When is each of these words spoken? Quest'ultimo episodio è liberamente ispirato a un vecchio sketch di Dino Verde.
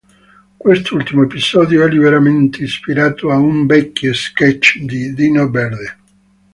Quest'ultimo 0.57 1.21
episodio 1.21 1.85
è 1.85 1.87
liberamente 1.87 2.63
ispirato 2.63 3.29
a 3.29 3.35
un 3.35 3.67
vecchio 3.67 4.13
sketch 4.15 4.79
di 4.79 5.13
Dino 5.13 5.47
Verde. 5.51 5.97